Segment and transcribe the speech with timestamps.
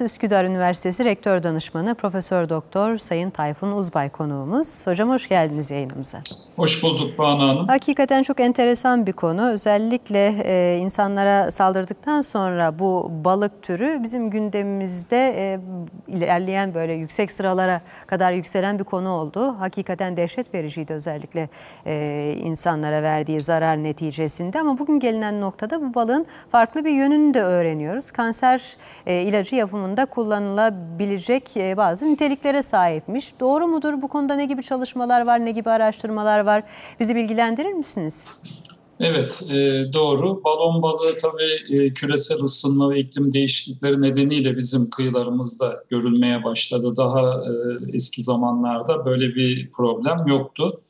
[0.00, 4.86] Yılmaz, Üsküdar Üniversitesi Rektör Danışmanı Profesör Doktor Sayın Tayfun Uzbay konuğumuz.
[4.86, 6.18] Hocam hoş geldiniz yayınımıza.
[6.56, 7.68] Hoş bulduk Banu Hanım.
[7.68, 9.50] Hakikaten çok enteresan bir konu.
[9.50, 15.60] Özellikle e, insanlara saldırdıktan sonra bu balık türü bizim gündemimizde e,
[16.08, 19.56] ilerleyen böyle yüksek sıralara kadar yükselen bir konu oldu.
[19.58, 21.48] Hakikaten dehşet vericiydi özellikle
[21.86, 24.60] e, insanlara verdiği zarar neticesinde.
[24.60, 28.10] Ama bugün gelinen noktada bu balığın farklı bir yönünü de öğreniyoruz.
[28.10, 28.76] Kanser
[29.06, 33.40] e, ilacı yapımında kullanılabilecek e, bazı niteliklere sahipmiş.
[33.40, 34.02] Doğru mudur?
[34.02, 36.62] Bu konuda ne gibi çalışmalar var, ne gibi araştırmalar var?
[37.00, 38.26] Bizi bilgilendirir misiniz?
[39.00, 39.56] Evet, e,
[39.92, 40.44] doğru.
[40.44, 46.96] Balon balığı tabii e, küresel ısınma ve iklim değişiklikleri nedeniyle bizim kıyılarımızda görülmeye başladı.
[46.96, 47.44] Daha
[47.92, 50.80] eski zamanlarda böyle bir problem yoktu.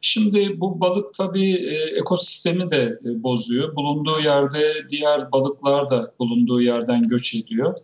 [0.00, 1.52] Şimdi bu balık tabii
[2.00, 3.76] ekosistemi de bozuyor.
[3.76, 7.74] Bulunduğu yerde diğer balıklar da bulunduğu yerden göç ediyor.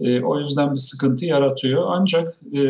[0.00, 1.84] E, o yüzden bir sıkıntı yaratıyor.
[1.88, 2.60] Ancak e,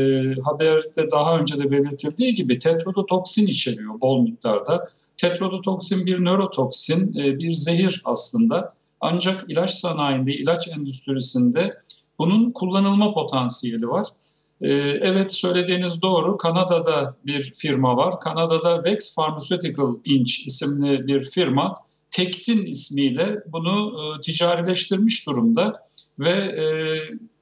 [0.45, 4.87] haberde daha önce de belirtildiği gibi tetrodotoksin içeriyor bol miktarda.
[5.17, 8.73] Tetrodotoksin bir nörotoksin, e, bir zehir aslında.
[9.01, 11.71] Ancak ilaç sanayinde, ilaç endüstrisinde
[12.19, 14.07] bunun kullanılma potansiyeli var.
[14.61, 14.69] Ee,
[15.03, 16.37] evet söylediğiniz doğru.
[16.37, 18.21] Kanada'da bir firma var.
[18.21, 20.31] Kanada'da Vex Pharmaceutical Inc.
[20.47, 21.77] isimli bir firma
[22.15, 25.87] Tektin ismiyle bunu e, ticarileştirmiş durumda
[26.19, 26.67] ve e,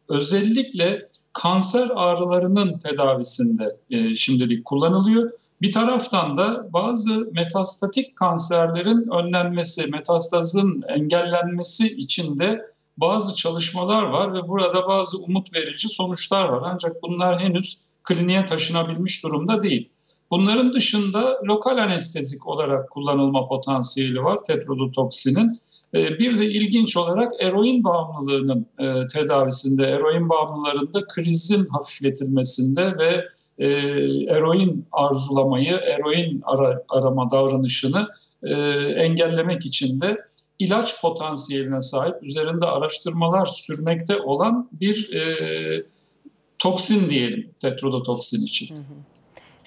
[0.09, 5.31] özellikle kanser ağrılarının tedavisinde e, şimdilik kullanılıyor.
[5.63, 12.63] Bir taraftan da bazı metastatik kanserlerin önlenmesi, metastazın engellenmesi için de
[12.97, 16.63] bazı çalışmalar var ve burada bazı umut verici sonuçlar var.
[16.65, 19.91] Ancak bunlar henüz kliniğe taşınabilmiş durumda değil.
[20.33, 25.61] Bunların dışında lokal anestezik olarak kullanılma potansiyeli var tetrodotoksinin.
[25.95, 33.69] Ee, bir de ilginç olarak eroin bağımlılığının e, tedavisinde, eroin bağımlılarında krizin hafifletilmesinde ve e,
[34.29, 36.43] eroin arzulamayı, eroin
[36.89, 38.09] arama davranışını
[38.43, 38.55] e,
[38.97, 40.19] engellemek için de
[40.59, 45.11] ilaç potansiyeline sahip, üzerinde araştırmalar sürmekte olan bir
[46.59, 48.77] toksin diyelim tetrodotoksin için.
[48.77, 49.12] Hı hı.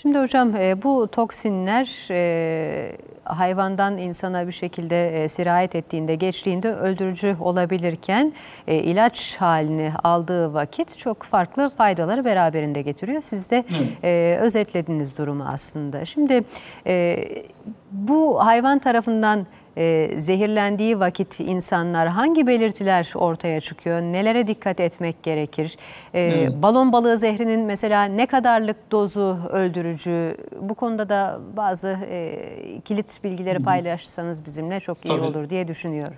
[0.05, 7.38] Şimdi hocam e, bu toksinler e, hayvandan insana bir şekilde e, sirayet ettiğinde, geçtiğinde öldürücü
[7.39, 8.33] olabilirken
[8.67, 13.21] ilaç halini aldığı vakit çok farklı faydaları beraberinde getiriyor.
[13.21, 13.65] Siz de
[14.03, 14.41] evet.
[14.41, 16.05] özetlediniz durumu aslında.
[16.05, 16.44] Şimdi
[17.91, 19.47] bu hayvan tarafından
[19.78, 24.02] e, zehirlendiği vakit insanlar hangi belirtiler ortaya çıkıyor?
[24.02, 25.78] Nelere dikkat etmek gerekir?
[26.13, 26.53] E, evet.
[26.62, 30.38] Balon balığı zehrinin mesela ne kadarlık dozu öldürücü?
[30.62, 32.41] Bu konuda da bazı e,
[32.86, 35.22] kilit bilgileri paylaşırsanız bizimle çok iyi Tabii.
[35.22, 36.18] olur diye düşünüyorum.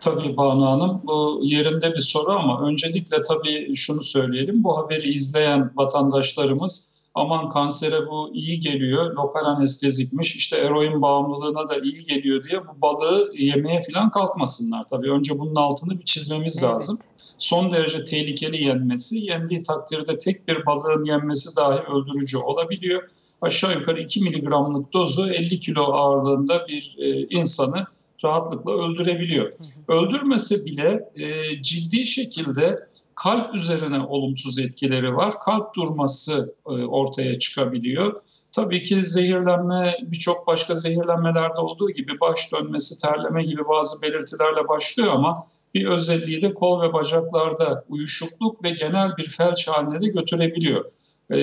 [0.00, 4.64] Tabii Banu Hanım bu yerinde bir soru ama öncelikle tabii şunu söyleyelim.
[4.64, 11.76] Bu haberi izleyen vatandaşlarımız aman kansere bu iyi geliyor, lokal anestezikmiş, işte eroin bağımlılığına da
[11.78, 14.88] iyi geliyor diye bu balığı yemeye falan kalkmasınlar.
[14.88, 16.74] Tabii önce bunun altını bir çizmemiz evet.
[16.74, 16.98] lazım.
[17.38, 23.02] Son derece tehlikeli yenmesi, yendiği takdirde tek bir balığın yenmesi dahi öldürücü olabiliyor.
[23.40, 27.86] Aşağı yukarı 2 miligramlık dozu 50 kilo ağırlığında bir e, insanı
[28.24, 29.52] rahatlıkla öldürebiliyor.
[29.88, 32.78] Öldürmese bile e, ciddi şekilde
[33.14, 35.40] kalp üzerine olumsuz etkileri var.
[35.40, 38.20] Kalp durması e, ortaya çıkabiliyor.
[38.52, 45.12] Tabii ki zehirlenme birçok başka zehirlenmelerde olduğu gibi baş dönmesi, terleme gibi bazı belirtilerle başlıyor
[45.12, 50.84] ama bir özelliği de kol ve bacaklarda uyuşukluk ve genel bir felç haline de götürebiliyor.
[51.30, 51.38] Ee,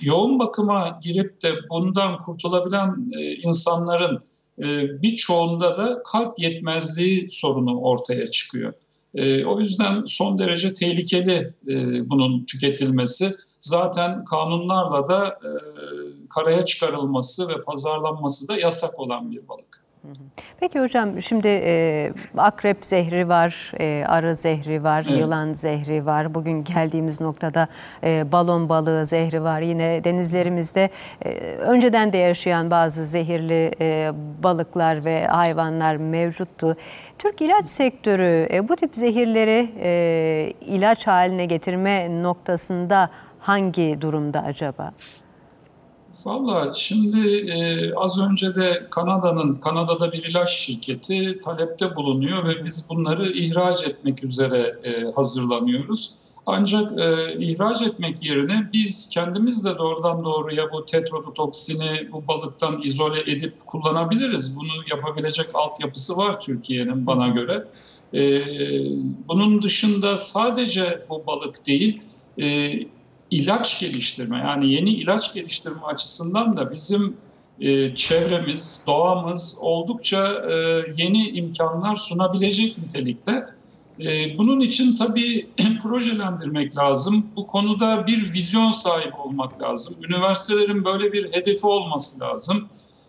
[0.00, 4.20] yoğun bakıma girip de bundan kurtulabilen e, insanların
[5.02, 8.72] birçoğunda da kalp yetmezliği sorunu ortaya çıkıyor.
[9.14, 13.34] E, o yüzden son derece tehlikeli e, bunun tüketilmesi.
[13.58, 15.50] Zaten kanunlarla da e,
[16.28, 19.77] karaya çıkarılması ve pazarlanması da yasak olan bir balık.
[20.60, 25.20] Peki hocam şimdi e, akrep zehri var, e, arı zehri var, evet.
[25.20, 26.34] yılan zehri var.
[26.34, 27.68] Bugün geldiğimiz noktada
[28.04, 29.60] e, balon balığı zehri var.
[29.60, 30.90] Yine denizlerimizde
[31.24, 34.12] e, önceden de yaşayan bazı zehirli e,
[34.42, 36.76] balıklar ve hayvanlar mevcuttu.
[37.18, 44.92] Türk ilaç sektörü e, bu tip zehirleri e, ilaç haline getirme noktasında hangi durumda acaba?
[46.28, 52.88] Valla şimdi e, az önce de Kanada'nın, Kanada'da bir ilaç şirketi talepte bulunuyor ve biz
[52.90, 56.14] bunları ihraç etmek üzere e, hazırlanıyoruz.
[56.46, 63.20] Ancak e, ihraç etmek yerine biz kendimiz de doğrudan doğruya bu tetrodotoksini bu balıktan izole
[63.20, 64.56] edip kullanabiliriz.
[64.56, 67.64] Bunu yapabilecek altyapısı var Türkiye'nin bana göre.
[68.14, 68.42] E,
[69.28, 72.02] bunun dışında sadece bu balık değil,
[72.40, 72.72] e,
[73.30, 77.16] ilaç geliştirme yani yeni ilaç geliştirme açısından da bizim
[77.60, 83.46] e, çevremiz, doğamız oldukça e, yeni imkanlar sunabilecek nitelikte.
[84.00, 85.48] E, bunun için tabii
[85.82, 87.26] projelendirmek lazım.
[87.36, 89.96] Bu konuda bir vizyon sahibi olmak lazım.
[90.08, 92.68] Üniversitelerin böyle bir hedefi olması lazım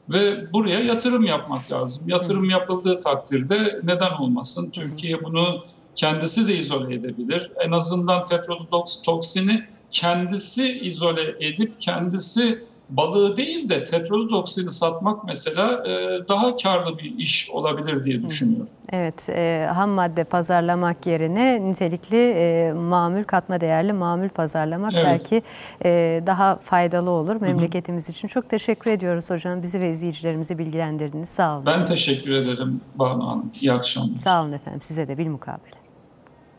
[0.09, 2.09] ve buraya yatırım yapmak lazım.
[2.09, 4.71] Yatırım yapıldığı takdirde neden olmasın?
[4.71, 5.63] Türkiye bunu
[5.95, 7.51] kendisi de izole edebilir.
[7.65, 12.59] En azından tetrodotoksini kendisi izole edip kendisi
[12.89, 18.69] balığı değil de tetrodotoksini satmak mesela e, daha karlı bir iş olabilir diye düşünüyorum.
[18.91, 25.05] Evet, e, ham madde pazarlamak yerine nitelikli e, mamül, katma değerli mamül pazarlamak Evet.
[25.05, 25.41] belki
[25.85, 28.27] e, daha faydalı olur memleketimiz için.
[28.27, 29.61] Çok teşekkür ediyoruz hocam.
[29.61, 31.29] Bizi ve izleyicilerimizi bilgilendirdiniz.
[31.29, 31.65] Sağ olun.
[31.65, 33.51] Ben teşekkür ederim Banu Hanım.
[33.61, 34.17] İyi akşamlar.
[34.17, 34.81] Sağ olun efendim.
[34.81, 35.78] Size de bilmukabele.